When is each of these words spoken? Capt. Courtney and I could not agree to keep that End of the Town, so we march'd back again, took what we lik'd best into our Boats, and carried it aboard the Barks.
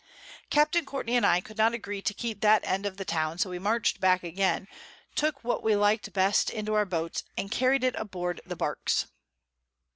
Capt. 0.49 0.75
Courtney 0.87 1.15
and 1.15 1.27
I 1.27 1.41
could 1.41 1.59
not 1.59 1.75
agree 1.75 2.01
to 2.01 2.13
keep 2.15 2.41
that 2.41 2.63
End 2.65 2.87
of 2.87 2.97
the 2.97 3.05
Town, 3.05 3.37
so 3.37 3.51
we 3.51 3.59
march'd 3.59 3.99
back 3.99 4.23
again, 4.23 4.67
took 5.13 5.43
what 5.43 5.61
we 5.61 5.75
lik'd 5.75 6.11
best 6.11 6.49
into 6.49 6.73
our 6.73 6.85
Boats, 6.87 7.23
and 7.37 7.51
carried 7.51 7.83
it 7.83 7.93
aboard 7.95 8.41
the 8.43 8.55
Barks. 8.55 9.05